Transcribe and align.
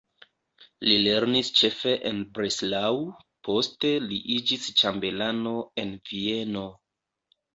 Li 0.85 0.93
lernis 1.07 1.49
ĉefe 1.57 1.91
en 2.11 2.21
Breslau, 2.37 2.97
poste 3.49 3.91
li 4.07 4.19
iĝis 4.39 4.65
ĉambelano 4.81 5.53
en 5.83 5.93
Vieno. 6.13 6.65